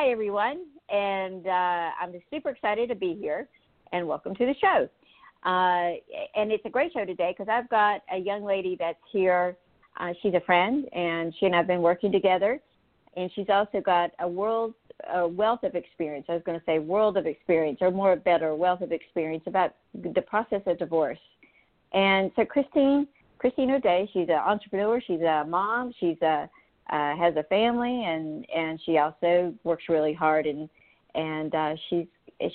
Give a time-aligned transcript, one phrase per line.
[0.00, 0.64] hi, everyone.
[0.88, 3.48] And uh, I'm just super excited to be here.
[3.92, 4.88] And welcome to the show.
[5.44, 5.98] Uh,
[6.34, 9.58] and it's a great show today because I've got a young lady that's here.
[9.98, 12.60] Uh, she's a friend, and she and I've been working together.
[13.14, 14.72] And she's also got a world
[15.12, 16.24] a wealth of experience.
[16.30, 19.74] I was going to say world of experience, or more better, wealth of experience about
[19.94, 21.18] the process of divorce.
[21.92, 23.06] And so, Christine,
[23.36, 24.98] Christine O'Day, she's an entrepreneur.
[25.06, 25.92] She's a mom.
[26.00, 26.48] She's a
[26.90, 30.46] uh, has a family, and and she also works really hard.
[30.46, 30.68] And
[31.14, 32.06] and uh, she's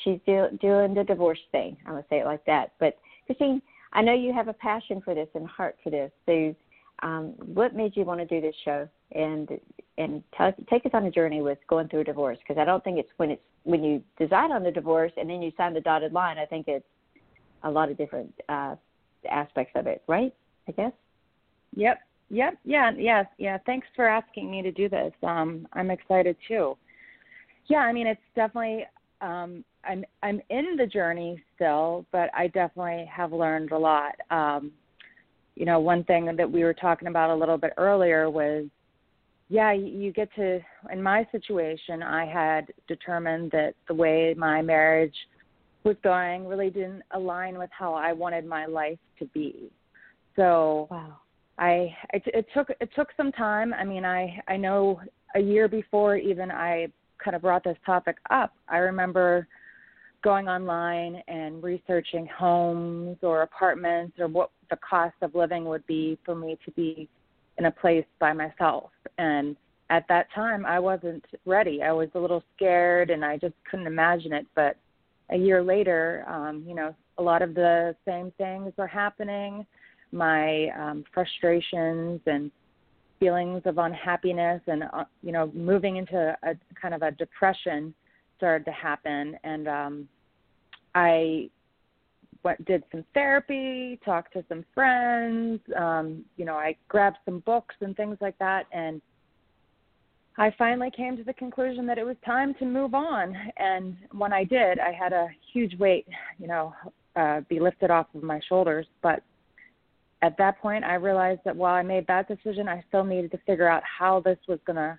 [0.03, 1.77] she's do, doing the divorce thing.
[1.85, 2.73] I'm gonna say it like that.
[2.79, 3.61] But Christine,
[3.93, 6.11] I know you have a passion for this and heart for this.
[6.25, 6.55] So,
[7.03, 8.87] um, what made you want to do this show?
[9.13, 9.49] And
[9.97, 12.83] and t- take us on a journey with going through a divorce because I don't
[12.83, 15.81] think it's when it's when you decide on the divorce and then you sign the
[15.81, 16.37] dotted line.
[16.37, 16.85] I think it's
[17.63, 18.75] a lot of different uh,
[19.29, 20.33] aspects of it, right?
[20.67, 20.91] I guess.
[21.75, 21.99] Yep.
[22.29, 22.57] Yep.
[22.63, 22.91] Yeah.
[22.97, 23.25] Yes.
[23.37, 23.57] Yeah.
[23.65, 25.13] Thanks for asking me to do this.
[25.23, 26.77] Um, I'm excited too.
[27.67, 27.79] Yeah.
[27.79, 28.85] I mean, it's definitely.
[29.21, 34.15] Um, I'm I'm in the journey still, but I definitely have learned a lot.
[34.31, 34.71] Um,
[35.55, 38.65] you know, one thing that we were talking about a little bit earlier was
[39.47, 40.59] yeah, you get to,
[40.91, 45.15] in my situation, I had determined that the way my marriage
[45.83, 49.71] was going really didn't align with how I wanted my life to be.
[50.35, 51.17] So, wow.
[51.57, 53.73] I it, it took it took some time.
[53.73, 55.01] I mean, I I know
[55.35, 56.87] a year before even I
[57.23, 58.53] kind of brought this topic up.
[58.67, 59.47] I remember
[60.23, 66.17] going online and researching homes or apartments or what the cost of living would be
[66.25, 67.07] for me to be
[67.57, 68.89] in a place by myself.
[69.17, 69.55] And
[69.91, 71.83] at that time, I wasn't ready.
[71.83, 74.47] I was a little scared and I just couldn't imagine it.
[74.55, 74.77] But
[75.29, 79.65] a year later, um, you know, a lot of the same things are happening.
[80.15, 82.49] My um, frustrations and
[83.19, 87.93] feelings of unhappiness and, uh, you know, moving into a kind of a depression
[88.37, 89.37] started to happen.
[89.43, 90.09] And um,
[90.93, 91.49] I
[92.43, 97.75] went did some therapy, talked to some friends, um, you know, I grabbed some books
[97.81, 99.01] and things like that and
[100.37, 103.35] I finally came to the conclusion that it was time to move on.
[103.57, 106.05] And when I did, I had a huge weight,
[106.39, 106.73] you know,
[107.15, 108.85] uh, be lifted off of my shoulders.
[109.01, 109.23] But
[110.21, 113.37] at that point, I realized that while I made that decision, I still needed to
[113.45, 114.97] figure out how this was going to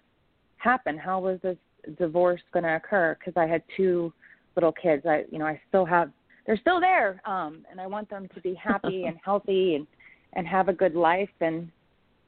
[0.58, 0.98] happen.
[0.98, 1.56] How was this
[1.98, 3.16] divorce going to occur?
[3.18, 4.12] Because I had two
[4.54, 5.04] little kids.
[5.06, 6.10] I, you know, I still have
[6.46, 9.86] they're still there um and i want them to be happy and healthy and
[10.34, 11.70] and have a good life and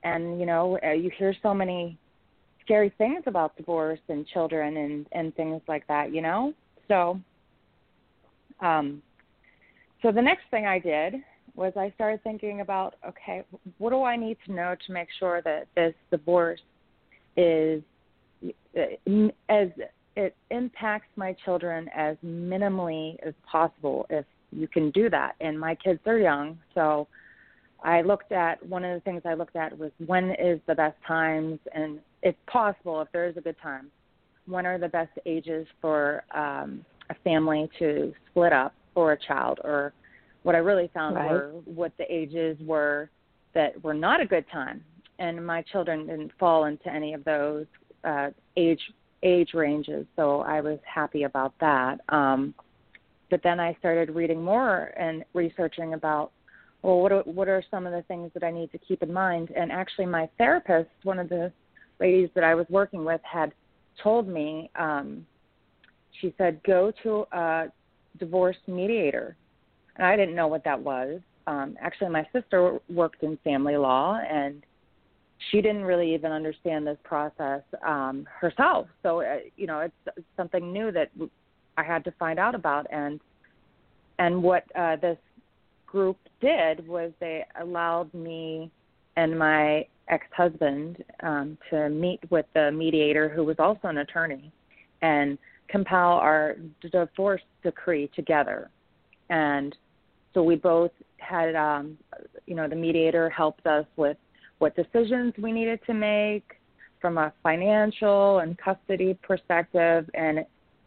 [0.05, 1.97] and you know uh, you hear so many
[2.63, 6.53] scary things about divorce and children and and things like that you know
[6.89, 7.19] so
[8.61, 9.03] um
[10.03, 11.15] so the next thing i did
[11.59, 13.43] was i started thinking about okay
[13.79, 16.61] what do i need to know to make sure that this divorce
[17.37, 17.83] is
[19.49, 19.69] as
[20.17, 25.35] it impacts my children as minimally as possible if you can do that.
[25.41, 27.07] And my kids are young, so
[27.85, 30.97] I looked at one of the things I looked at was when is the best
[31.07, 33.93] times, and if possible, if there is a good time,
[34.47, 39.61] when are the best ages for um, a family to split up for a child,
[39.63, 39.93] or
[40.43, 41.31] what I really found right.
[41.31, 43.11] were what the ages were
[43.55, 44.85] that were not a good time,
[45.19, 47.67] and my children didn't fall into any of those
[48.05, 48.81] uh, age
[49.23, 52.01] age ranges, so I was happy about that.
[52.09, 52.55] Um,
[53.31, 56.33] but then I started reading more and researching about
[56.83, 59.13] well, what are, what are some of the things that I need to keep in
[59.13, 59.51] mind?
[59.57, 61.53] And actually, my therapist, one of the
[61.99, 63.53] ladies that I was working with, had
[64.03, 64.71] told me.
[64.79, 65.27] Um,
[66.21, 67.67] she said, "Go to a
[68.19, 69.37] divorce mediator,"
[69.99, 71.21] and I didn't know what that was.
[71.47, 74.63] Um, actually, my sister worked in family law, and
[75.51, 78.87] she didn't really even understand this process um, herself.
[79.03, 81.11] So uh, you know, it's something new that
[81.77, 82.87] I had to find out about.
[82.91, 83.21] And
[84.19, 85.19] and what uh, this
[85.87, 88.71] group did was they allowed me
[89.17, 94.53] and my ex-husband um, to meet with the mediator, who was also an attorney,
[95.03, 95.39] and
[95.69, 96.57] compile our
[96.91, 98.71] divorce decree together.
[99.31, 99.75] And
[100.39, 101.99] so we both had, um,
[102.47, 104.17] you know, the mediator helped us with
[104.59, 106.45] what decisions we needed to make
[107.01, 110.39] from a financial and custody perspective and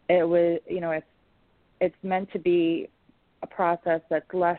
[0.08, 1.06] it was you know it's
[1.80, 2.88] it's meant to be
[3.42, 4.58] a process that's less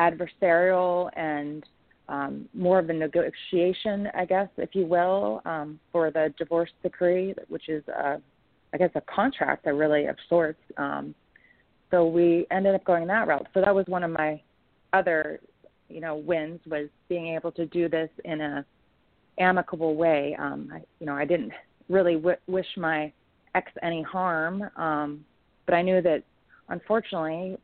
[0.00, 1.64] adversarial and
[2.08, 7.34] um, more of a negotiation, I guess, if you will, um, for the divorce decree,
[7.48, 8.22] which is, a,
[8.72, 10.60] I guess, a contract, a really of sorts.
[10.76, 11.16] Um,
[11.90, 13.46] so we ended up going that route.
[13.54, 14.40] So that was one of my
[14.92, 15.40] other
[15.88, 18.64] you know wins was being able to do this in a
[19.38, 20.36] amicable way.
[20.38, 21.52] Um, I, you know, I didn't
[21.88, 23.12] really w- wish my
[23.54, 24.68] ex any harm.
[24.76, 25.24] Um,
[25.66, 26.22] but I knew that
[26.68, 27.58] unfortunately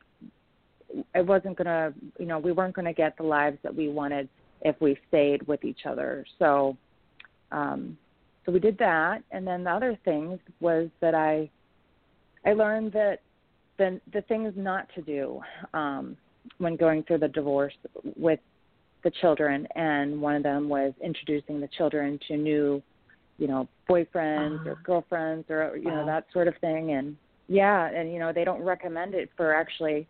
[1.15, 3.89] it wasn't going to, you know, we weren't going to get the lives that we
[3.89, 4.29] wanted
[4.63, 6.25] if we stayed with each other.
[6.39, 6.77] So,
[7.51, 7.97] um,
[8.45, 11.49] so we did that, and then the other thing was that I,
[12.45, 13.21] I learned that
[13.79, 15.41] the the things not to do
[15.75, 16.17] um,
[16.59, 17.75] when going through the divorce
[18.17, 18.41] with
[19.05, 22.83] the children, and one of them was introducing the children to new,
[23.39, 24.71] you know, boyfriends uh-huh.
[24.71, 27.17] or girlfriends or you know that sort of thing, and
[27.49, 30.07] yeah, and you know they don't recommend it for actually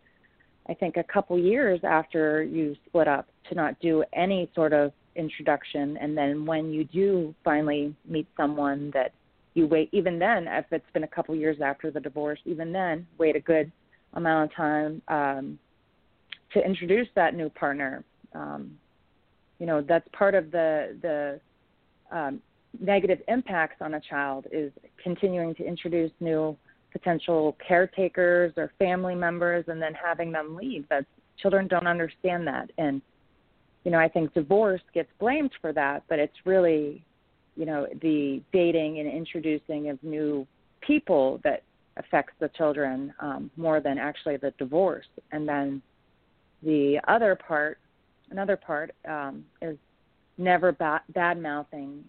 [0.67, 4.91] I think a couple years after you split up to not do any sort of
[5.15, 5.97] introduction.
[5.97, 9.13] And then when you do finally meet someone that
[9.53, 13.05] you wait even then if it's been a couple years after the divorce even then
[13.17, 13.71] wait a good
[14.13, 15.59] amount of time um
[16.51, 18.03] to introduce that new partner
[18.33, 18.71] um
[19.59, 21.39] you know that's part of the the
[22.15, 22.41] um
[22.79, 24.71] negative impacts on a child is
[25.03, 26.57] continuing to introduce new
[26.91, 30.87] potential caretakers or family members and then having them leave.
[30.89, 31.05] That
[31.37, 33.01] children don't understand that and
[33.83, 37.03] you know, I think divorce gets blamed for that, but it's really,
[37.55, 40.47] you know, the dating and introducing of new
[40.81, 41.63] people that
[41.97, 45.05] affects the children um, more than actually the divorce.
[45.31, 45.81] And then
[46.63, 47.77] the other part,
[48.31, 49.77] another part, um, is
[50.37, 52.03] never ba- bad mouthing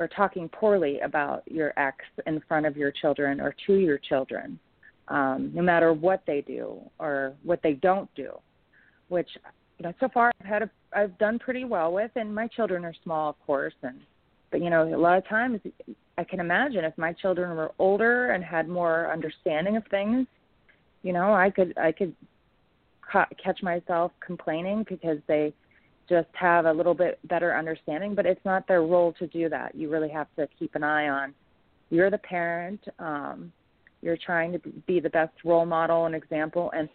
[0.00, 4.58] or talking poorly about your ex in front of your children or to your children,
[5.08, 8.32] um, no matter what they do or what they don't do,
[9.08, 9.28] which
[9.78, 12.84] you know so far I've had a, I've done pretty well with, and my children
[12.84, 14.00] are small, of course, and
[14.50, 15.60] but you know a lot of times
[16.16, 20.26] I can imagine if my children were older and had more understanding of things,
[21.02, 22.14] you know I could I could
[23.10, 25.52] ca- catch myself complaining because they
[26.08, 29.74] just have a little bit better understanding, but it's not their role to do that.
[29.74, 31.34] You really have to keep an eye on.
[31.90, 32.80] You're the parent.
[32.98, 33.52] Um,
[34.02, 36.70] you're trying to be the best role model and example.
[36.76, 36.88] And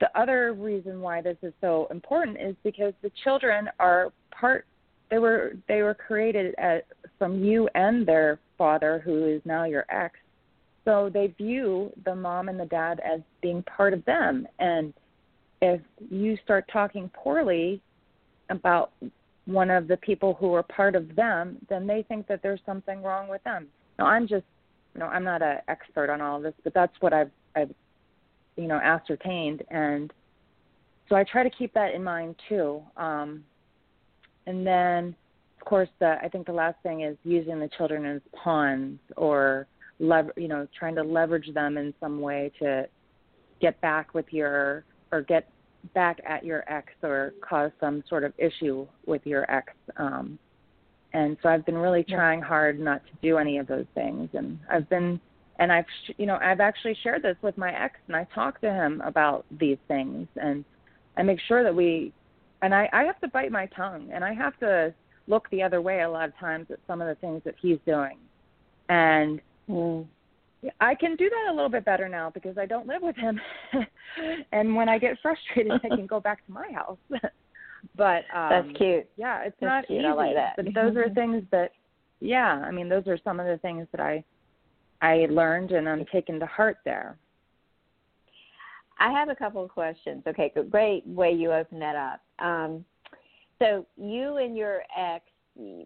[0.00, 4.66] the other reason why this is so important is because the children are part.
[5.12, 6.86] They were they were created at,
[7.18, 10.14] from you and their father, who is now your ex.
[10.86, 14.48] So they view the mom and the dad as being part of them.
[14.58, 14.94] And
[15.60, 17.82] if you start talking poorly
[18.48, 18.92] about
[19.44, 23.02] one of the people who are part of them, then they think that there's something
[23.02, 23.66] wrong with them.
[23.98, 24.46] Now, I'm just,
[24.94, 27.74] you know, I'm not an expert on all of this, but that's what I've, I've,
[28.56, 30.10] you know, ascertained, and
[31.08, 32.80] so I try to keep that in mind too.
[32.96, 33.44] Um,
[34.46, 35.14] and then,
[35.60, 39.66] of course, the I think the last thing is using the children as pawns or,
[39.98, 42.86] lever, you know, trying to leverage them in some way to
[43.60, 45.48] get back with your or get
[45.94, 49.72] back at your ex or cause some sort of issue with your ex.
[49.96, 50.38] Um,
[51.12, 54.30] and so I've been really trying hard not to do any of those things.
[54.32, 55.20] And I've been,
[55.58, 55.84] and I've,
[56.16, 59.44] you know, I've actually shared this with my ex, and I talk to him about
[59.60, 60.64] these things, and
[61.16, 62.12] I make sure that we,
[62.62, 64.94] and I, I have to bite my tongue, and I have to
[65.26, 67.78] look the other way a lot of times at some of the things that he's
[67.86, 68.16] doing,
[68.88, 69.40] and.
[69.68, 70.06] Mm
[70.80, 73.40] I can do that a little bit better now because I don't live with him.
[74.52, 76.98] and when I get frustrated, I can go back to my house.
[77.96, 79.08] but um That's cute.
[79.16, 80.00] Yeah, it's That's not cute.
[80.00, 80.06] easy.
[80.06, 80.54] I like that.
[80.56, 81.72] But those are things that
[82.20, 84.24] yeah, I mean those are some of the things that I
[85.00, 87.16] I learned and I'm taking to heart there.
[88.98, 90.22] I have a couple of questions.
[90.26, 92.20] Okay, great way you open that up.
[92.44, 92.84] Um,
[93.58, 95.24] so you and your ex,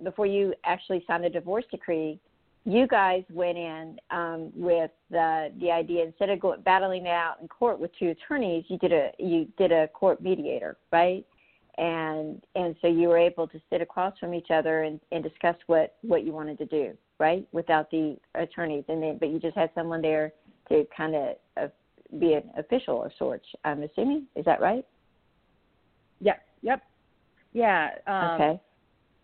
[0.02, 2.18] before you actually signed the divorce decree,
[2.66, 7.36] you guys went in um, with the the idea instead of going battling it out
[7.40, 11.24] in court with two attorneys, you did a you did a court mediator, right?
[11.78, 15.56] And and so you were able to sit across from each other and, and discuss
[15.68, 17.46] what what you wanted to do, right?
[17.52, 20.32] Without the attorneys, and then but you just had someone there
[20.68, 21.68] to kind of uh,
[22.18, 23.46] be an official of sorts.
[23.64, 24.84] I'm assuming is that right?
[26.20, 26.42] Yep.
[26.62, 26.82] Yep.
[27.52, 27.88] Yeah.
[28.06, 28.60] Um, okay.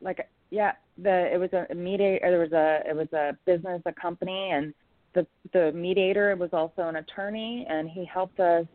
[0.01, 0.73] Like yeah,
[1.03, 2.21] the it was a mediator.
[2.23, 4.75] There was a it was a business, a company, and
[5.15, 8.67] the the mediator was also an attorney, and he helped us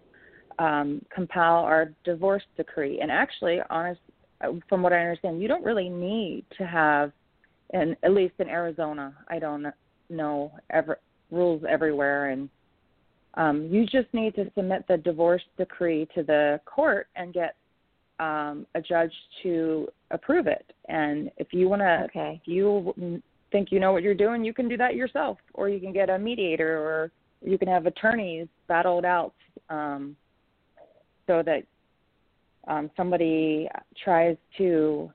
[0.59, 2.99] um, compile our divorce decree.
[2.99, 4.01] And actually, honest,
[4.67, 7.11] from what I understand, you don't really need to have,
[7.73, 9.67] and at least in Arizona, I don't
[10.09, 10.99] know ever
[11.29, 12.49] rules everywhere, and
[13.37, 17.55] um, you just need to submit the divorce decree to the court and get
[18.19, 19.13] um, a judge
[19.43, 20.65] to approve it.
[20.89, 22.41] And if you want to, okay.
[22.41, 25.79] if you think you know what you're doing, you can do that yourself, or you
[25.79, 27.11] can get a mediator, or
[27.45, 29.33] you can have attorneys battle it out
[29.69, 30.15] um,
[31.27, 31.63] so that
[32.67, 33.69] um, somebody
[34.03, 35.11] tries to,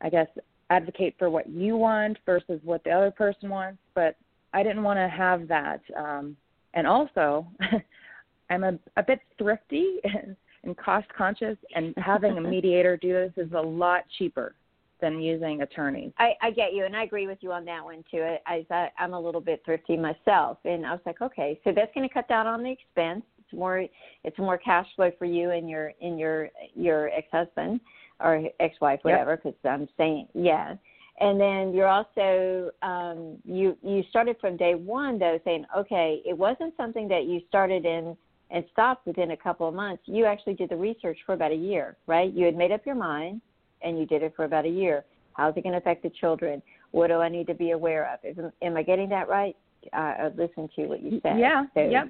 [0.00, 0.28] I guess,
[0.70, 3.78] advocate for what you want versus what the other person wants.
[3.94, 4.16] But
[4.54, 5.82] I didn't want to have that.
[5.94, 6.38] Um,
[6.76, 7.46] and also,
[8.50, 13.32] I'm a, a bit thrifty and, and cost conscious, and having a mediator do this
[13.36, 14.54] is a lot cheaper
[15.00, 16.12] than using attorneys.
[16.18, 18.36] I, I get you, and I agree with you on that one too.
[18.46, 21.92] I, I I'm a little bit thrifty myself, and I was like, okay, so that's
[21.94, 23.24] going to cut down on the expense.
[23.38, 23.84] It's more
[24.24, 27.80] it's more cash flow for you and your in your your ex husband
[28.20, 29.36] or ex wife, whatever.
[29.36, 29.74] Because yep.
[29.74, 30.74] I'm saying yeah,
[31.18, 36.36] and then you're also um, you you started from day one though saying okay, it
[36.36, 38.16] wasn't something that you started in
[38.50, 40.02] and stopped within a couple of months.
[40.06, 42.32] You actually did the research for about a year, right?
[42.32, 43.40] You had made up your mind
[43.82, 45.04] and you did it for about a year.
[45.32, 46.62] How's it going to affect the children?
[46.92, 48.20] What do I need to be aware of?
[48.22, 49.56] Is, am I getting that right?
[49.92, 51.38] Uh, I listened to what you said.
[51.38, 51.64] Yeah.
[51.74, 52.08] So, yep.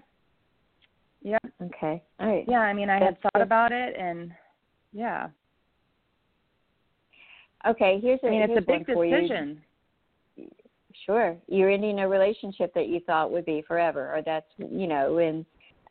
[1.23, 1.43] Yep.
[1.65, 2.03] Okay.
[2.21, 2.45] All right.
[2.47, 2.61] Yeah.
[2.61, 3.43] I mean, I That's had thought good.
[3.43, 4.31] about it, and
[4.93, 5.29] yeah.
[7.69, 7.99] Okay.
[8.03, 8.27] Here's a.
[8.27, 9.61] I mean, it's a big decision.
[10.37, 10.49] You.
[11.05, 11.37] Sure.
[11.47, 15.45] You're ending a relationship that you thought would be forever, or that's you know, and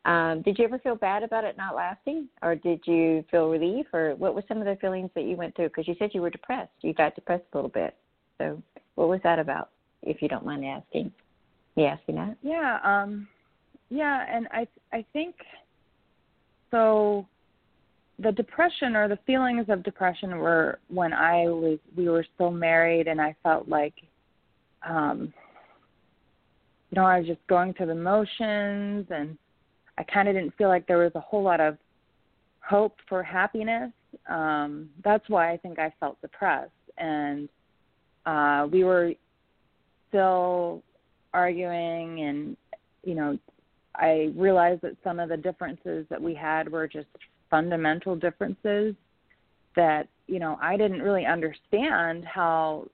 [0.04, 3.86] um, did you ever feel bad about it not lasting, or did you feel relief,
[3.92, 5.68] or what were some of the feelings that you went through?
[5.68, 6.70] Because you said you were depressed.
[6.82, 7.96] You got depressed a little bit.
[8.38, 8.62] So,
[8.94, 9.70] what was that about,
[10.02, 11.12] if you don't mind asking?
[11.76, 12.36] Me asking that?
[12.42, 13.26] Yeah, um,
[13.90, 15.34] yeah, and I I think
[16.70, 17.26] so.
[18.18, 23.08] The depression or the feelings of depression were when I was we were still married,
[23.08, 23.94] and I felt like,
[24.88, 25.32] um,
[26.90, 29.36] you know, I was just going through the motions and
[29.98, 31.76] I kind of didn't feel like there was a whole lot of
[32.60, 33.92] hope for happiness.
[34.28, 36.70] Um, that's why I think I felt depressed.
[36.98, 37.48] And
[38.24, 39.12] uh, we were
[40.08, 40.82] still
[41.32, 42.56] arguing, and,
[43.04, 43.38] you know,
[43.94, 47.06] I realized that some of the differences that we had were just
[47.50, 48.94] fundamental differences
[49.74, 52.86] that, you know, I didn't really understand how,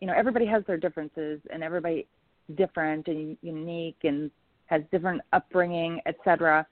[0.00, 2.06] you know, everybody has their differences and everybody
[2.56, 4.30] different and unique and
[4.66, 6.66] has different upbringing, etc.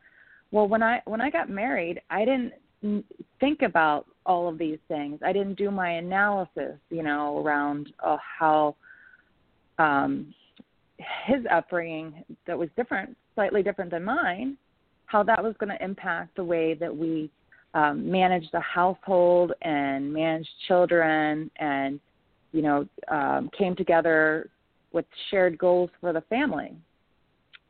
[0.50, 3.04] Well, when I when I got married, I didn't
[3.40, 5.21] think about all of these things.
[5.25, 8.76] I didn't do my analysis, you know, around uh, how
[9.78, 10.35] um,
[11.25, 14.57] his upbringing that was different, slightly different than mine,
[15.12, 17.31] how that was going to impact the way that we
[17.75, 22.00] um, managed the household and managed children, and
[22.52, 24.50] you know, um, came together
[24.92, 26.75] with shared goals for the family.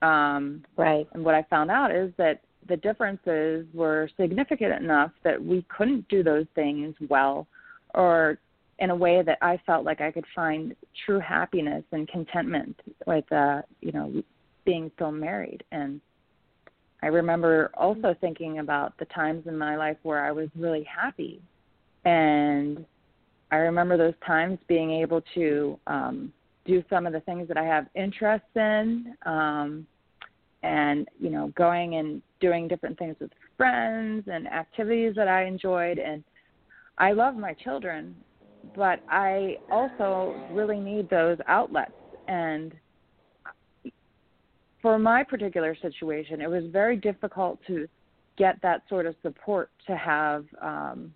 [0.02, 1.06] Um, right.
[1.12, 6.08] And what I found out is that the differences were significant enough that we couldn't
[6.08, 7.46] do those things well
[7.94, 8.38] or
[8.78, 10.74] in a way that I felt like I could find
[11.06, 14.22] true happiness and contentment with, uh, you know,
[14.64, 15.62] being still married.
[15.70, 16.00] And
[17.02, 21.40] I remember also thinking about the times in my life where I was really happy.
[22.04, 22.84] And
[23.50, 26.32] I remember those times being able to um,
[26.64, 29.86] do some of the things that I have interests in, um,
[30.62, 35.98] and you know going and doing different things with friends and activities that I enjoyed
[35.98, 36.22] and
[36.98, 38.14] I love my children
[38.76, 41.92] but I also really need those outlets
[42.28, 42.72] and
[44.82, 47.88] for my particular situation it was very difficult to
[48.36, 51.14] get that sort of support to have um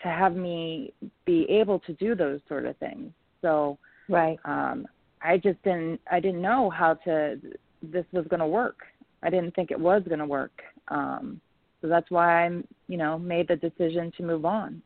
[0.00, 0.92] to have me
[1.26, 3.76] be able to do those sort of things so
[4.08, 4.86] right um
[5.24, 7.40] I just didn't I didn't know how to
[7.82, 8.78] this was going to work.
[9.22, 10.62] I didn't think it was going to work.
[10.88, 11.40] Um,
[11.80, 12.50] so that's why I,
[12.88, 14.82] you know, made the decision to move on.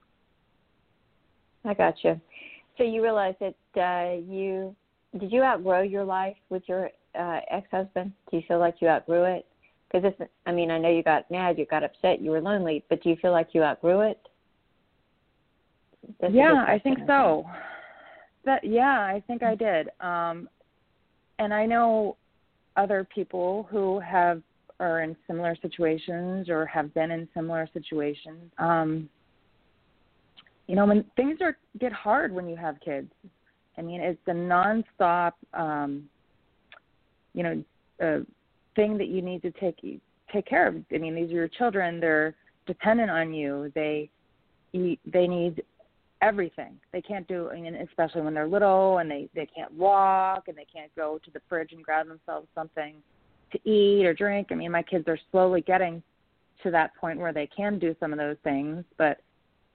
[1.65, 2.21] I got you.
[2.79, 4.75] So you realized that uh, you
[5.19, 8.13] did you outgrow your life with your uh, ex-husband?
[8.31, 9.47] Do you feel like you outgrew it?
[9.91, 10.13] Because
[10.47, 13.09] I mean, I know you got mad, you got upset, you were lonely, but do
[13.09, 14.21] you feel like you outgrew it?
[16.21, 17.47] That's yeah, I think so.
[18.45, 19.89] That yeah, I think I did.
[20.01, 20.49] Um,
[21.39, 22.17] and I know
[22.77, 24.43] other people who have
[24.79, 28.51] are in similar situations or have been in similar situations.
[28.59, 29.09] Um,
[30.67, 33.11] you know, when things are get hard when you have kids.
[33.79, 36.09] I mean, it's a nonstop, um,
[37.37, 37.65] you know,
[38.03, 38.25] uh,
[38.75, 39.79] thing that you need to take
[40.33, 40.77] take care of.
[40.93, 42.35] I mean, these are your children; they're
[42.67, 43.71] dependent on you.
[43.77, 44.11] They
[44.73, 45.63] they need
[46.23, 46.79] everything.
[46.93, 50.57] They can't do, I mean, especially when they're little and they they can't walk and
[50.57, 52.97] they can't go to the fridge and grab themselves something
[53.53, 54.49] to eat or drink.
[54.51, 56.03] I mean, my kids are slowly getting
[56.63, 59.21] to that point where they can do some of those things, but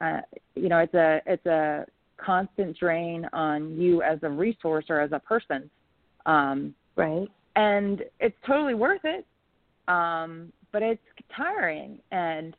[0.01, 0.21] uh,
[0.55, 1.85] you know, it's a it's a
[2.17, 5.69] constant drain on you as a resource or as a person.
[6.25, 7.27] Um, right.
[7.55, 9.25] And it's totally worth it.
[9.87, 11.01] Um, but it's
[11.35, 11.99] tiring.
[12.11, 12.55] And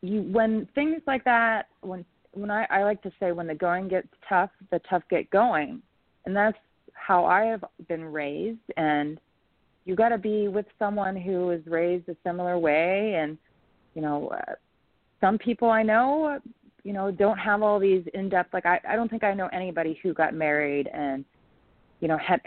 [0.00, 3.88] you when things like that when when I, I like to say when the going
[3.88, 5.82] gets tough, the tough get going,
[6.24, 6.58] and that's
[6.94, 8.58] how I have been raised.
[8.76, 9.20] And
[9.84, 13.14] you got to be with someone who is raised a similar way.
[13.14, 13.38] And
[13.94, 14.54] you know uh,
[15.20, 16.38] some people I know
[16.84, 19.48] you know don't have all these in depth like I I don't think I know
[19.52, 21.24] anybody who got married and
[22.00, 22.40] you know had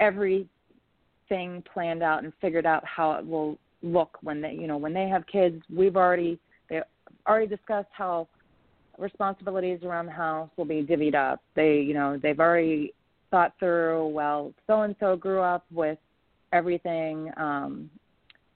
[1.29, 4.93] everything planned out and figured out how it will look when they you know when
[4.93, 5.61] they have kids.
[5.73, 6.39] We've already
[6.69, 6.81] they
[7.27, 8.27] already discussed how
[8.97, 11.41] responsibilities around the house will be divvied up.
[11.55, 12.93] They you know they've already
[13.31, 15.97] thought through well so and so grew up with
[16.53, 17.89] everything um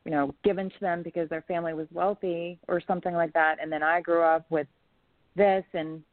[0.06, 3.58] you know given to them because their family was wealthy or something like that.
[3.62, 4.68] And then I grew up with
[5.36, 6.04] this and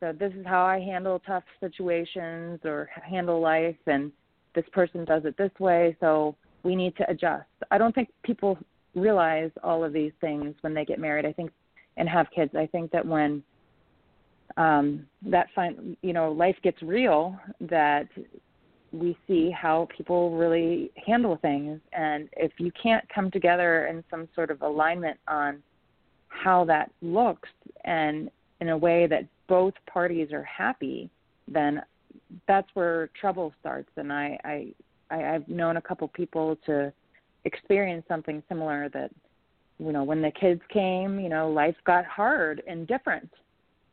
[0.00, 3.76] so this is how I handle tough situations or handle life.
[3.86, 4.12] And
[4.56, 6.34] this person does it this way so
[6.66, 7.46] we need to adjust.
[7.70, 8.58] I don't think people
[8.96, 11.24] realize all of these things when they get married.
[11.24, 11.52] I think
[11.96, 12.52] and have kids.
[12.54, 13.42] I think that when
[14.56, 18.08] um that fine you know life gets real that
[18.92, 24.28] we see how people really handle things and if you can't come together in some
[24.34, 25.62] sort of alignment on
[26.28, 27.50] how that looks
[27.84, 31.10] and in a way that both parties are happy
[31.48, 31.82] then
[32.48, 34.66] that's where trouble starts and i i,
[35.10, 36.92] I i've known a couple people to
[37.44, 39.10] experience something similar that
[39.78, 43.30] you know when the kids came you know life got hard and different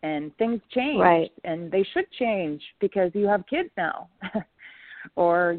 [0.02, 1.32] and things changed right.
[1.44, 4.08] and they should change because you have kids now
[5.16, 5.58] or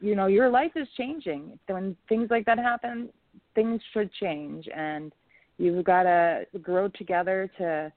[0.00, 3.08] you know your life is changing when things like that happen
[3.54, 5.12] things should change and
[5.58, 7.92] you've got to grow together to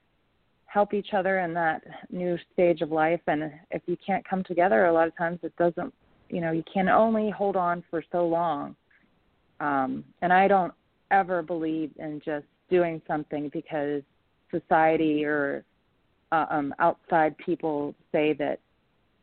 [0.65, 1.81] help each other in that
[2.11, 3.21] new stage of life.
[3.27, 5.93] And if you can't come together a lot of times it doesn't
[6.29, 8.75] you know you can only hold on for so long.
[9.59, 10.73] Um and i don't
[11.11, 14.01] ever believe in just doing something because
[14.51, 15.63] society or
[16.31, 18.59] uh, um outside people say that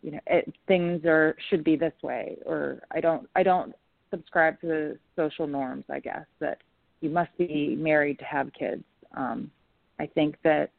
[0.02, 2.38] you know it, things are should be this way.
[2.46, 3.74] Or i don't i don't
[4.10, 6.58] subscribe to the social norms i guess that
[7.00, 8.84] you must be married to have kids.
[9.16, 9.50] Um
[9.98, 10.70] i think that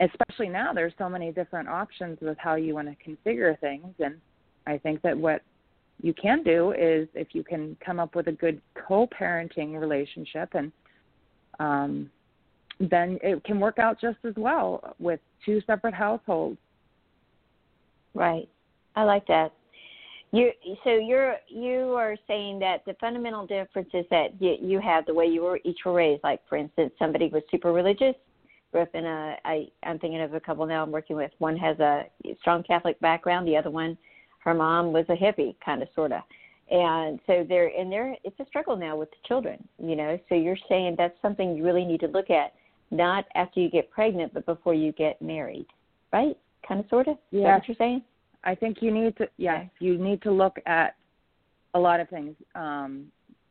[0.00, 4.16] especially now there's so many different options with how you want to configure things and
[4.66, 5.42] i think that what
[6.02, 10.72] you can do is if you can come up with a good co-parenting relationship and
[11.58, 12.10] um
[12.78, 16.58] then it can work out just as well with two separate households
[18.16, 18.48] Right.
[18.96, 19.52] I like that.
[20.32, 20.50] You
[20.82, 25.14] so you're you are saying that the fundamental difference is that you, you have the
[25.14, 26.24] way you were each were raised.
[26.24, 28.14] Like for instance, somebody was super religious,
[28.80, 31.30] up in a I I'm thinking of a couple now I'm working with.
[31.38, 32.04] One has a
[32.40, 33.46] strong Catholic background.
[33.46, 33.96] The other one,
[34.40, 36.22] her mom was a hippie kind of sorta.
[36.70, 39.66] And so they're and they're it's a struggle now with the children.
[39.78, 42.54] You know, so you're saying that's something you really need to look at,
[42.90, 45.66] not after you get pregnant, but before you get married,
[46.12, 46.36] right?
[46.66, 47.40] kind of sort of yeah.
[47.40, 48.02] Is that what you're saying
[48.44, 50.96] i think you need to yes you need to look at
[51.74, 53.06] a lot of things um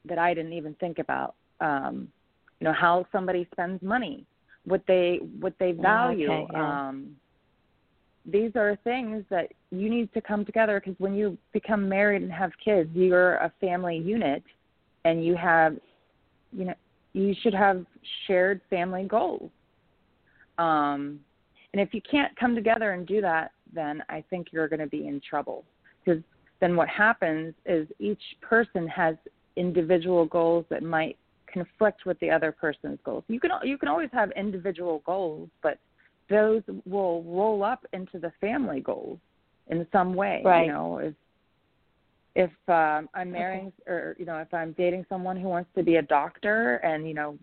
[0.06, 2.08] that i didn't even think about um
[2.60, 4.26] you know how somebody spends money
[4.66, 6.88] what they what they value okay, yeah.
[6.90, 7.16] um
[8.26, 12.32] these are things that you need to come together because when you become married and
[12.32, 14.44] have kids you're a family unit
[15.06, 15.78] and you have
[16.52, 16.74] you know
[17.14, 17.86] you should have
[18.26, 19.50] shared family goals
[20.58, 21.20] um
[21.76, 24.88] and if you can't come together and do that, then I think you're going to
[24.88, 25.66] be in trouble.
[26.06, 26.24] Because
[26.62, 29.18] then what happens is each person has
[29.58, 31.18] individual goals that might
[31.56, 33.24] conflict with the other person's goals.
[33.28, 35.80] You can you can always have individual goals, but
[36.30, 39.20] those will roll up into the family goals
[39.68, 40.42] in some way.
[40.44, 40.66] Right.
[40.66, 41.14] You know, if
[42.36, 43.92] if um, I'm marrying okay.
[43.92, 47.14] or you know if I'm dating someone who wants to be a doctor and you
[47.14, 47.38] know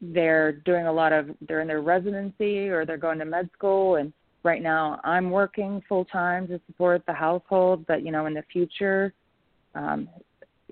[0.00, 3.96] they're doing a lot of they're in their residency or they're going to med school
[3.96, 4.12] and
[4.42, 8.42] right now I'm working full time to support the household but you know in the
[8.52, 9.14] future
[9.76, 10.08] um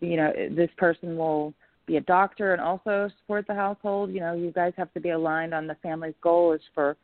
[0.00, 1.54] you know this person will
[1.86, 5.10] be a doctor and also support the household you know you guys have to be
[5.10, 6.96] aligned on the family's goal is for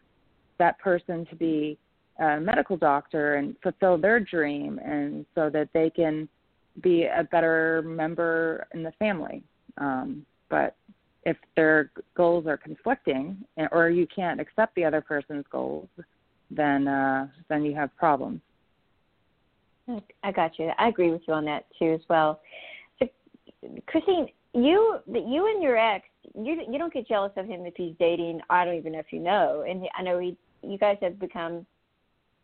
[0.58, 1.78] that person to be
[2.20, 6.28] a medical doctor and fulfill their dream and so that they can
[6.82, 9.42] be a better member in the family
[9.78, 10.76] um but
[11.28, 13.36] if their goals are conflicting
[13.72, 15.88] or you can't accept the other person's goals,
[16.50, 18.40] then uh, then you have problems.
[20.22, 20.70] I got you.
[20.78, 22.40] I agree with you on that too as well.
[22.98, 23.06] So,
[23.86, 27.94] Christine, you you and your ex, you you don't get jealous of him if he's
[27.98, 28.40] dating.
[28.50, 31.66] I don't even know if you know, and I know he you guys have become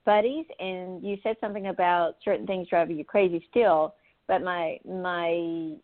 [0.04, 3.94] buddies, and you said something about certain things driving you crazy still.
[4.28, 5.76] But my my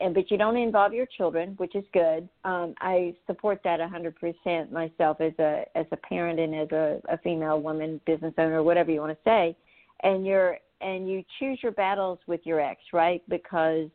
[0.00, 2.28] and but you don't involve your children, which is good.
[2.44, 7.00] Um, I support that a 100% myself as a as a parent and as a,
[7.08, 9.56] a female woman, business owner, whatever you want to say.
[10.02, 13.22] And you're and you choose your battles with your ex, right?
[13.28, 13.88] Because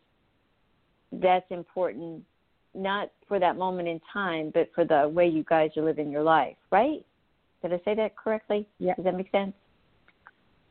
[1.12, 2.24] that's important,
[2.74, 6.24] not for that moment in time, but for the way you guys are living your
[6.24, 7.06] life, right?
[7.62, 8.68] Did I say that correctly?
[8.80, 8.96] Yeah.
[8.96, 9.54] Does that make sense?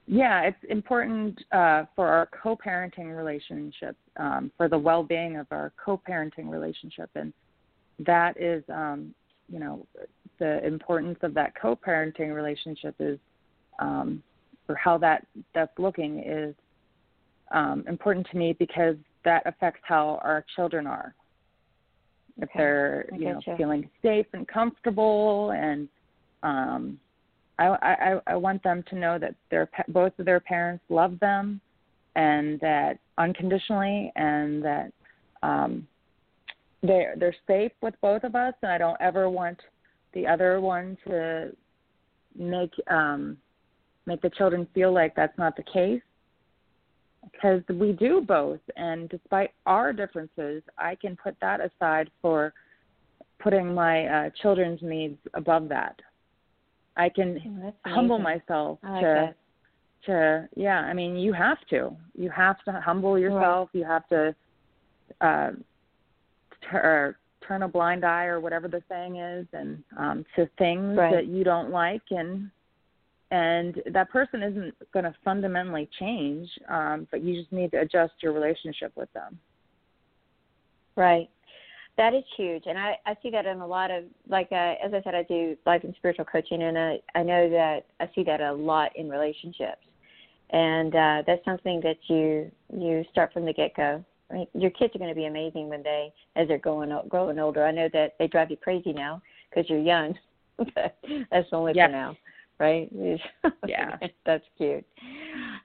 [0.06, 6.48] Yeah, it's important uh, for our co-parenting relationship, um, for the well-being of our co-parenting
[6.48, 7.30] relationship, and
[8.06, 9.14] that is, um,
[9.50, 9.86] you know,
[10.38, 13.18] the importance of that co-parenting relationship is,
[13.80, 14.22] um,
[14.68, 16.54] or how that that's looking is
[17.50, 18.96] um, important to me because
[19.28, 21.14] that affects how our children are.
[22.38, 22.58] If Okay.
[22.58, 23.56] they're, I you know, getcha.
[23.58, 25.88] feeling safe and comfortable and
[26.50, 26.82] um
[27.58, 31.60] I, I I want them to know that their both of their parents love them,
[32.14, 34.92] and that unconditionally, and that
[35.42, 35.86] um,
[36.82, 38.54] they're they're safe with both of us.
[38.62, 39.58] And I don't ever want
[40.14, 41.50] the other one to
[42.38, 43.36] make um,
[44.06, 46.02] make the children feel like that's not the case,
[47.32, 48.60] because we do both.
[48.76, 52.52] And despite our differences, I can put that aside for
[53.40, 55.98] putting my uh, children's needs above that.
[56.96, 57.38] I can
[57.86, 59.36] Oh, humble myself like to that.
[60.06, 64.34] to yeah i mean you have to you have to humble yourself you have to
[65.20, 65.50] uh
[66.70, 71.12] tur- turn a blind eye or whatever the saying is and um to things Right.
[71.14, 72.50] that you don't like and
[73.30, 78.12] and that person isn't going to fundamentally change um but you just need to adjust
[78.22, 79.38] your relationship with them
[80.96, 81.30] Right.
[81.96, 84.94] That is huge, and I, I see that in a lot of like uh, as
[84.94, 88.22] I said, I do life and spiritual coaching, and I I know that I see
[88.24, 89.84] that a lot in relationships,
[90.50, 94.04] and uh, that's something that you you start from the get go.
[94.30, 97.04] I mean, your kids are going to be amazing when they as they're growing o-
[97.08, 97.64] growing older.
[97.64, 100.16] I know that they drive you crazy now because you're young,
[100.58, 100.96] but
[101.32, 101.86] that's only Yes.
[101.88, 102.16] for now,
[102.58, 102.90] right?
[103.66, 103.96] Yeah.
[104.26, 104.84] that's cute.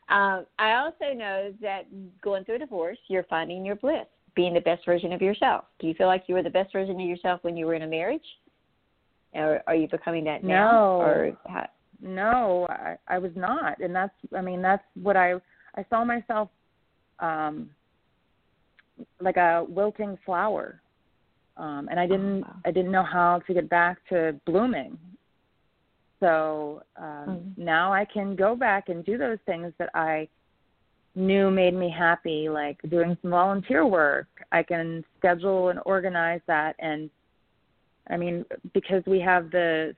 [0.09, 1.83] Um, I also know that
[2.21, 5.65] going through a divorce, you're finding your bliss, being the best version of yourself.
[5.79, 7.83] Do you feel like you were the best version of yourself when you were in
[7.83, 8.25] a marriage?
[9.33, 10.71] Or are you becoming that now?
[10.71, 11.01] No.
[11.01, 11.67] Or how,
[12.03, 15.33] no i i was not and that's i mean that's what i
[15.75, 16.49] i saw myself
[17.19, 17.69] um
[19.21, 20.81] like a wilting flower
[21.57, 22.55] um and i didn't wow.
[22.65, 24.97] i didn't know how to get back to blooming
[26.23, 27.57] so um Mhm.
[27.57, 30.27] now i can go back and do those things that i
[31.15, 36.75] knew made me happy like doing some volunteer work i can schedule and organize that
[36.79, 37.09] and
[38.09, 39.95] i mean because we have the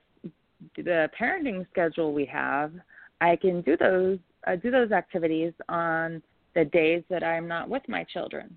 [0.76, 2.72] the parenting schedule we have,
[3.20, 6.22] I can do those uh, do those activities on
[6.54, 8.56] the days that I'm not with my children,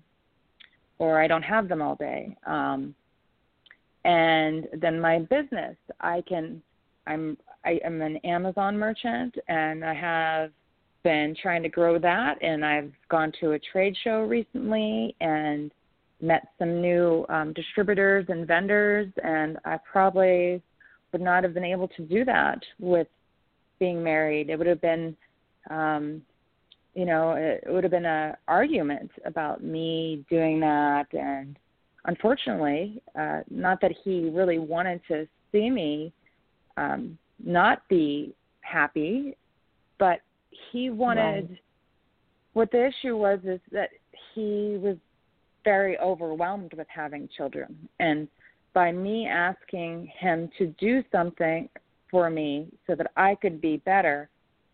[0.98, 2.36] or I don't have them all day.
[2.46, 2.94] Um,
[4.04, 6.62] and then my business, I can
[7.06, 10.50] I'm I am an Amazon merchant, and I have
[11.02, 15.72] been trying to grow that, and I've gone to a trade show recently and
[16.20, 20.62] met some new um, distributors and vendors, and I probably
[21.12, 23.08] would not have been able to do that with
[23.78, 24.50] being married.
[24.50, 25.16] It would have been,
[25.70, 26.22] um,
[26.94, 31.58] you know, it, it would have been a argument about me doing that, and
[32.04, 36.12] unfortunately, uh, not that he really wanted to see me
[36.76, 39.36] um, not be happy,
[39.98, 40.20] but
[40.72, 41.50] he wanted.
[41.50, 41.60] Right.
[42.52, 43.90] What the issue was is that
[44.34, 44.96] he was
[45.64, 48.28] very overwhelmed with having children, and
[48.72, 51.68] by me asking him to do something
[52.10, 54.28] for me so that I could be better,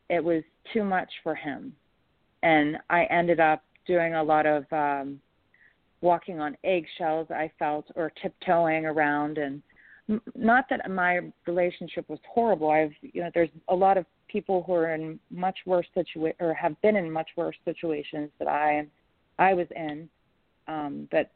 [0.09, 1.75] it was too much for him.
[2.43, 5.21] And I ended up doing a lot of um
[6.03, 9.63] walking on eggshells I felt or tiptoeing around and
[10.35, 12.71] not that my relationship was horrible.
[12.71, 16.55] I've you know there's a lot of people who are in much worse situa or
[16.55, 18.87] have been in much worse situations that I
[19.39, 20.09] I was in
[20.69, 21.31] um but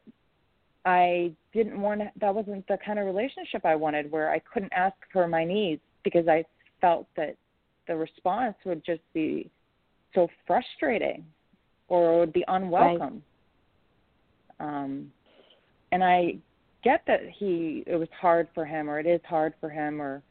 [0.83, 4.73] I didn't want to, that wasn't the kind of relationship I wanted where I couldn't
[4.73, 6.43] ask for my needs because I
[6.79, 7.35] felt that
[7.87, 9.51] the response would just be
[10.15, 11.23] so frustrating
[11.87, 13.21] or it would be unwelcome.
[14.59, 15.11] Um
[15.91, 16.37] and I
[16.83, 20.21] get that he it was hard for him or it is hard for him or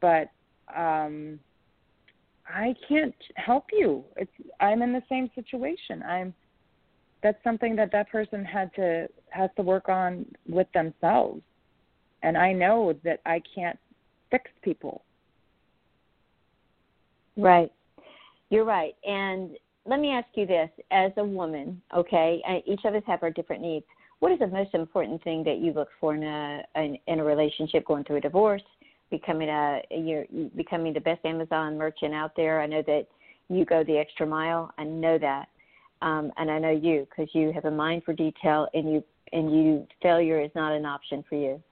[0.00, 0.30] but
[0.76, 1.38] um
[2.50, 4.04] I can't help you.
[4.16, 6.02] It's I'm in the same situation.
[6.02, 6.34] I'm
[7.22, 11.42] that's something that that person had to has to work on with themselves
[12.22, 13.78] and i know that i can't
[14.30, 15.02] fix people
[17.38, 17.70] Right.
[18.50, 18.94] You're right.
[19.04, 23.30] And let me ask you this as a woman, okay, each of us have our
[23.30, 23.86] different needs.
[24.20, 27.24] What is the most important thing that you look for in a in, in a
[27.24, 28.62] relationship going through a divorce,
[29.10, 30.24] becoming a you're
[30.56, 32.60] becoming the best Amazon merchant out there?
[32.60, 33.06] I know that
[33.48, 34.72] you go the extra mile.
[34.76, 35.48] I know that,
[36.02, 39.52] um, and I know you because you have a mind for detail, and you and
[39.52, 41.62] you failure is not an option for you.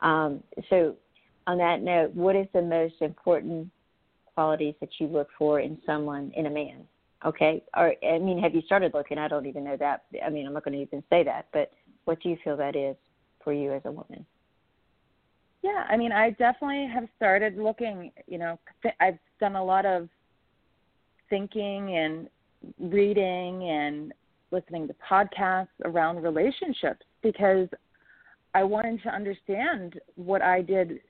[0.00, 0.94] Um, so,
[1.48, 3.68] on that note, what is the most important
[4.34, 6.86] qualities that you look for in someone in a man?
[7.26, 9.18] Okay, or I mean, have you started looking?
[9.18, 10.04] I don't even know that.
[10.24, 11.72] I mean, I'm not going to even say that, but
[12.08, 12.96] what do you feel that is
[13.44, 14.24] for you as a woman?
[15.62, 18.10] Yeah, I mean, I definitely have started looking.
[18.26, 18.58] You know,
[18.98, 20.08] I've done a lot of
[21.28, 22.30] thinking and
[22.90, 24.14] reading and
[24.52, 27.68] listening to podcasts around relationships because
[28.54, 31.00] I wanted to understand what I did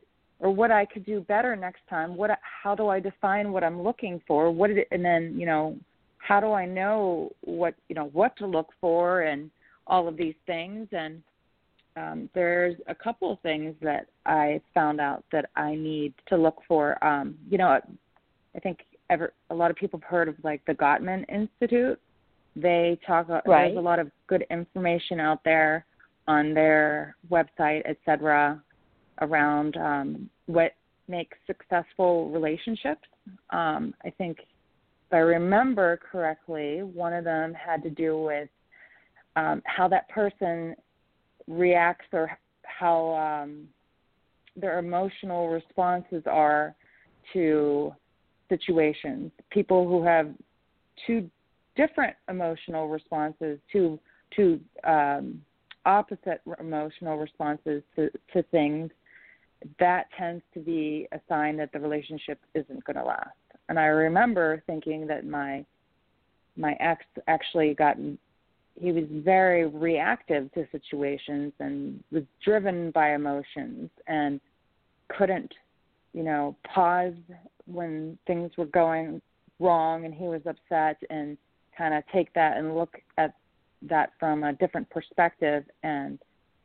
[0.40, 2.16] or what I could do better next time.
[2.16, 4.50] What how do I define what I'm looking for?
[4.50, 5.76] What did it, and then you know
[6.16, 9.48] how do I know what you know what to look for and
[9.88, 11.22] all of these things and
[11.98, 16.58] um, there's a couple of things that I found out that I need to look
[16.68, 17.02] for.
[17.04, 17.80] Um, you know,
[18.54, 21.98] I think ever a lot of people have heard of like the Gottman Institute.
[22.54, 23.28] They talk.
[23.28, 23.44] Right.
[23.46, 25.86] There's a lot of good information out there
[26.26, 28.62] on their website, etc.,
[29.20, 30.72] around um, what
[31.08, 33.08] makes successful relationships.
[33.50, 38.48] Um, I think, if I remember correctly, one of them had to do with
[39.38, 40.74] um, how that person
[41.46, 43.68] reacts or how um,
[44.56, 46.74] their emotional responses are
[47.32, 47.92] to
[48.48, 49.30] situations.
[49.50, 50.28] People who have
[51.06, 51.30] two
[51.76, 53.98] different emotional responses, two
[54.34, 55.40] two um,
[55.86, 58.90] opposite emotional responses to, to things,
[59.78, 63.30] that tends to be a sign that the relationship isn't going to last.
[63.70, 65.64] And I remember thinking that my
[66.56, 67.96] my ex actually got
[68.80, 74.40] he was very reactive to situations and was driven by emotions and
[75.16, 75.52] couldn't
[76.12, 77.14] you know pause
[77.66, 79.20] when things were going
[79.60, 81.36] wrong and he was upset and
[81.76, 83.34] kind of take that and look at
[83.82, 86.18] that from a different perspective and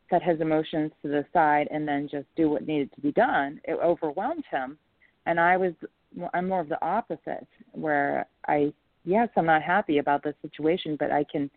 [0.10, 3.60] set his emotions to the side and then just do what needed to be done.
[3.64, 4.78] It overwhelmed him.
[5.26, 5.74] And i was
[6.34, 8.72] i'm more of the opposite where i
[9.06, 11.50] yes i'm not happy about this situation but i can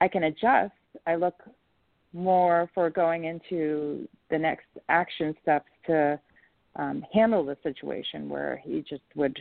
[0.00, 0.72] I can adjust.
[1.06, 1.42] I look
[2.12, 6.18] more for going into the next action steps to
[6.76, 9.38] um, handle the situation where he just would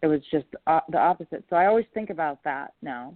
[0.00, 1.44] it was just uh, the opposite.
[1.50, 3.14] So i always think about that now.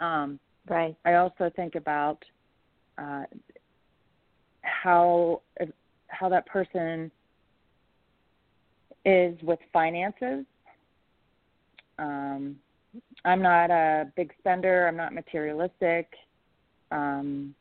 [0.00, 0.96] Um, right.
[1.04, 2.18] I also think about
[2.98, 3.24] uh,
[4.62, 5.42] how
[6.08, 7.10] how that person
[9.04, 10.44] is with finances.
[11.98, 12.56] Um,
[13.24, 14.88] I'm not a big spender.
[14.88, 16.12] I'm not materialistic,
[16.90, 17.54] um,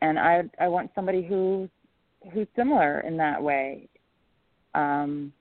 [0.00, 1.68] and I I want somebody who's
[2.32, 3.88] who's similar in that way.
[4.74, 5.32] Um,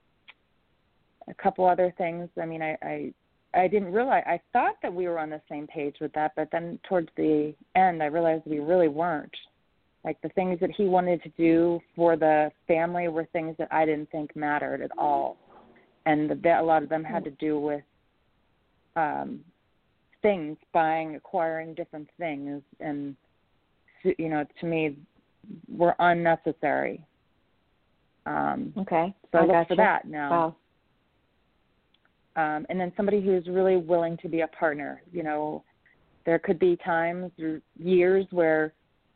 [1.27, 2.29] a couple other things.
[2.41, 3.13] I mean, I, I
[3.53, 4.23] I didn't realize.
[4.25, 7.53] I thought that we were on the same page with that, but then towards the
[7.75, 9.35] end, I realized we really weren't.
[10.03, 13.85] Like the things that he wanted to do for the family were things that I
[13.85, 15.37] didn't think mattered at all,
[16.05, 17.83] and the, a lot of them had to do with
[18.95, 19.39] um,
[20.21, 23.15] things, buying, acquiring different things, and
[24.03, 24.97] you know, to me,
[25.69, 27.03] were unnecessary.
[28.25, 29.13] Um, okay.
[29.31, 29.67] So I, look gotcha.
[29.67, 30.29] for that now.
[30.31, 30.55] Wow.
[32.35, 35.03] Um, and then somebody who's really willing to be a partner.
[35.11, 35.63] You know,
[36.25, 38.73] there could be times or years where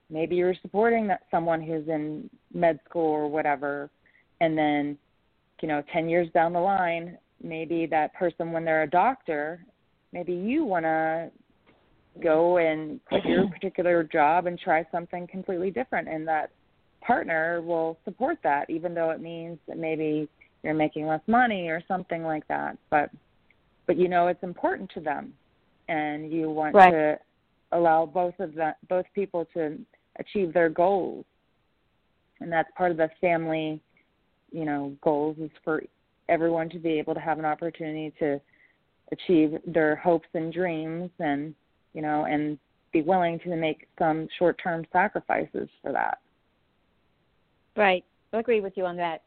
[0.09, 3.89] maybe you're supporting that someone who's in med school or whatever,
[4.39, 4.97] and then,
[5.61, 9.65] you know, ten years down the line, maybe that person when they're a doctor
[10.13, 11.29] maybe you want to
[12.21, 16.51] go and quit your particular job and try something completely different and that
[17.01, 20.27] partner will support that even though it means that maybe
[20.63, 23.09] you're making less money or something like that but
[23.85, 25.33] but you know it's important to them
[25.87, 26.91] and you want right.
[26.91, 27.19] to
[27.71, 29.77] allow both of the both people to
[30.19, 31.25] achieve their goals
[32.39, 33.79] and that's part of the family
[34.51, 35.83] you know goals is for
[36.29, 38.39] everyone to be able to have an opportunity to
[39.11, 41.55] achieve their hopes and dreams and
[41.93, 42.57] you know and
[42.91, 46.19] be willing to make some short term sacrifices for that
[47.75, 49.21] right i agree with you on that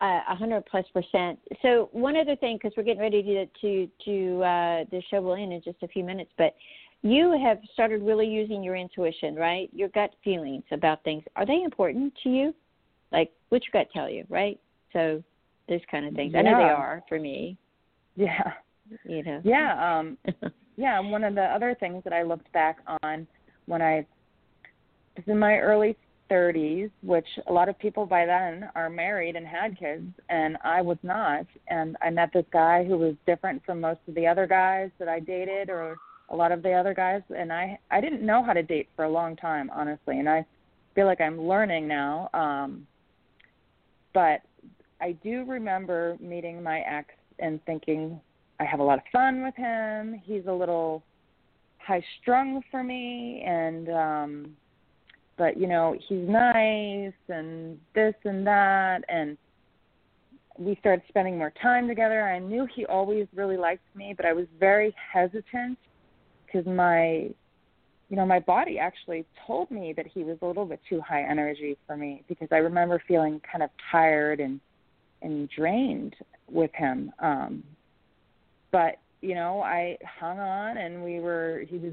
[0.00, 1.38] uh, a hundred plus percent.
[1.62, 5.34] So one other thing, because we're getting ready to to to uh, the show will
[5.34, 6.54] end in just a few minutes, but
[7.02, 9.70] you have started really using your intuition, right?
[9.72, 11.24] Your gut feelings about things.
[11.36, 12.54] Are they important to you?
[13.12, 14.58] Like what's your gut tell you, right?
[14.92, 15.22] So
[15.70, 16.32] those kind of things.
[16.34, 16.40] Yeah.
[16.40, 17.56] I know they are for me.
[18.16, 18.52] Yeah.
[19.04, 19.40] You know.
[19.44, 19.98] Yeah.
[20.00, 20.18] Um,
[20.76, 21.00] yeah.
[21.00, 23.26] One of the other things that I looked back on
[23.66, 24.06] when I
[25.16, 25.96] was in my early
[26.30, 30.80] 30s, which a lot of people by then are married and had kids, and I
[30.80, 31.46] was not.
[31.68, 35.08] And I met this guy who was different from most of the other guys that
[35.08, 35.96] I dated, or
[36.28, 37.22] a lot of the other guys.
[37.36, 40.18] And I I didn't know how to date for a long time, honestly.
[40.18, 40.44] And I
[40.94, 42.30] feel like I'm learning now.
[42.32, 42.86] Um,
[44.12, 44.40] but
[45.00, 47.08] I do remember meeting my ex
[47.38, 48.20] and thinking
[48.58, 50.20] I have a lot of fun with him.
[50.24, 51.02] He's a little
[51.78, 54.56] high strung for me and um
[55.38, 59.38] but you know he's nice and this and that and
[60.58, 64.32] we started spending more time together i knew he always really liked me but i
[64.32, 65.78] was very hesitant
[66.44, 67.30] because my
[68.10, 71.22] you know my body actually told me that he was a little bit too high
[71.22, 74.60] energy for me because i remember feeling kind of tired and
[75.22, 76.14] and drained
[76.48, 77.62] with him um
[78.72, 81.92] but you know, I hung on and we were he was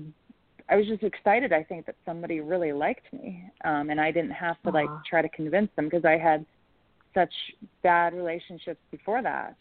[0.69, 3.43] I was just excited I think that somebody really liked me.
[3.63, 6.45] Um and I didn't have to like try to convince them because I had
[7.13, 7.33] such
[7.83, 9.55] bad relationships before that.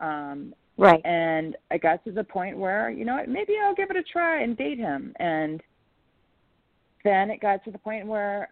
[0.00, 1.00] Um right.
[1.04, 4.02] And I got to the point where, you know what, maybe I'll give it a
[4.02, 5.62] try and date him and
[7.04, 8.48] then it got to the point where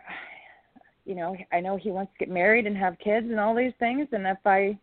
[1.08, 3.72] you know, I know he wants to get married and have kids and all these
[3.78, 4.78] things and if I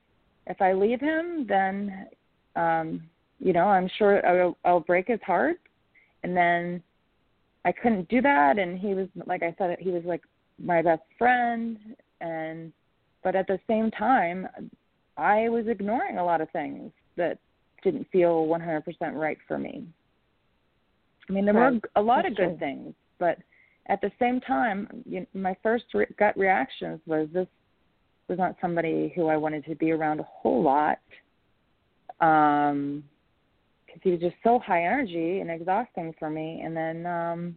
[0.47, 2.07] if I leave him then
[2.55, 3.01] um
[3.39, 5.59] you know i'm sure i'll, I'll break his heart
[6.23, 6.81] and then
[7.65, 10.21] i couldn't do that and he was like i said he was like
[10.57, 11.77] my best friend
[12.21, 12.71] and
[13.23, 14.47] but at the same time
[15.17, 17.37] i was ignoring a lot of things that
[17.83, 18.83] didn't feel 100%
[19.13, 19.85] right for me
[21.29, 21.73] i mean there right.
[21.73, 22.57] were a lot That's of good true.
[22.59, 23.37] things but
[23.87, 27.47] at the same time you know, my first re- gut reactions was this
[28.27, 30.99] was not somebody who i wanted to be around a whole lot
[32.21, 33.03] um
[33.95, 36.61] because he was just so high energy and exhausting for me.
[36.63, 37.55] And then, um,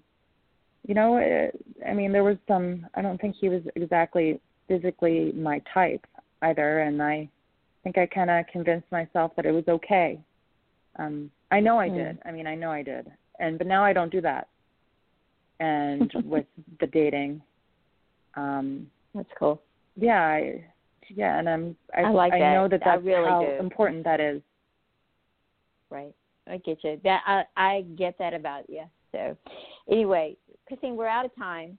[0.87, 2.87] you know, it, I mean, there was some.
[2.95, 6.07] I don't think he was exactly physically my type
[6.43, 7.29] either, and I
[7.83, 10.21] think I kind of convinced myself that it was okay.
[10.99, 11.97] Um, I know I mm.
[11.97, 12.19] did.
[12.25, 13.11] I mean, I know I did,
[13.41, 14.49] and but now I don't do that.
[15.61, 16.47] And with
[16.81, 17.43] the dating,
[18.37, 19.61] um, that's cool.
[19.97, 20.65] Yeah, I,
[21.09, 21.77] yeah, and I'm.
[21.97, 22.53] I, I like I that.
[22.55, 23.53] know that that's really how do.
[23.59, 24.41] important that is.
[25.91, 26.15] Right.
[26.47, 27.01] I get you.
[27.05, 28.83] That I I get that about you.
[29.13, 29.37] So,
[29.91, 31.79] anyway, Christine, we're out of time.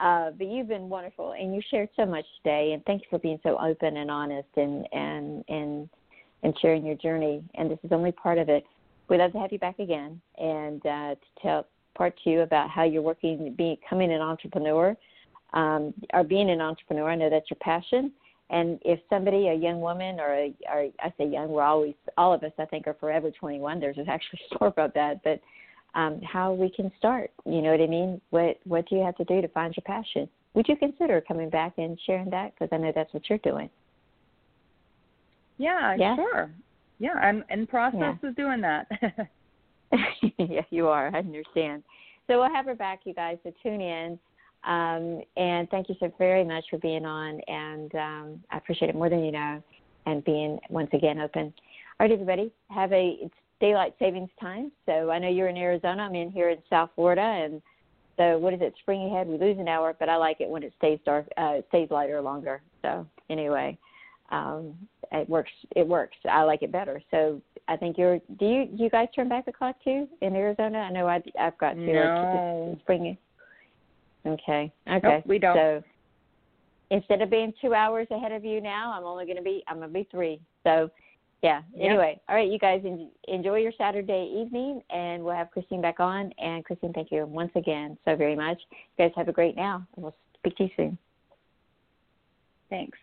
[0.00, 2.72] Uh, but you've been wonderful, and you shared so much today.
[2.72, 5.88] And thank you for being so open and honest, and and and
[6.42, 7.44] and sharing your journey.
[7.54, 8.64] And this is only part of it.
[9.08, 12.84] We'd love to have you back again, and uh, to tell part two about how
[12.84, 14.96] you're working, becoming an entrepreneur,
[15.52, 17.10] um, or being an entrepreneur.
[17.10, 18.12] I know that's your passion,
[18.50, 22.34] and if somebody, a young woman or, a, or I say young, we're always, all
[22.34, 23.78] of us, I think, are forever 21.
[23.78, 25.22] There's actually a story about that.
[25.22, 25.40] But
[25.94, 28.20] um, how we can start, you know what I mean?
[28.30, 30.28] What What do you have to do to find your passion?
[30.54, 32.52] Would you consider coming back and sharing that?
[32.54, 33.70] Because I know that's what you're doing.
[35.58, 36.50] Yeah, yeah, sure.
[36.98, 38.28] Yeah, I'm in process yeah.
[38.28, 38.86] of doing that.
[40.38, 41.14] yeah, you are.
[41.14, 41.82] I understand.
[42.26, 43.38] So we'll have her back, you guys.
[43.42, 44.18] So tune in.
[44.64, 48.94] Um, and thank you so very much for being on, and um, I appreciate it
[48.94, 49.62] more than you know,
[50.04, 51.52] and being once again open.
[51.98, 54.70] All right, everybody, have a it's daylight savings time.
[54.84, 56.02] So I know you're in Arizona.
[56.02, 57.62] I'm in here in South Florida, and
[58.18, 58.74] so what is it?
[58.80, 61.54] Spring ahead, we lose an hour, but I like it when it stays dark, uh,
[61.58, 62.60] it stays lighter longer.
[62.82, 63.78] So anyway,
[64.30, 64.74] um,
[65.10, 65.52] it works.
[65.74, 66.16] It works.
[66.30, 67.02] I like it better.
[67.10, 68.18] So I think you're.
[68.38, 70.78] Do you do you guys turn back the clock too in Arizona?
[70.78, 71.80] I know I, I've got to.
[71.80, 72.78] No.
[72.82, 73.16] spring
[74.26, 74.72] Okay.
[74.88, 75.00] Okay.
[75.02, 75.56] Nope, we don't.
[75.56, 75.82] So
[76.90, 79.76] instead of being two hours ahead of you now, I'm only going to be I'm
[79.76, 80.40] going to be three.
[80.64, 80.90] So
[81.42, 81.62] yeah.
[81.74, 81.90] Yep.
[81.90, 82.84] Anyway, all right, you guys
[83.28, 86.32] enjoy your Saturday evening, and we'll have Christine back on.
[86.38, 88.58] And Christine, thank you once again so very much.
[88.70, 90.98] You guys have a great now, and we'll speak to you soon.
[92.68, 92.98] Thanks.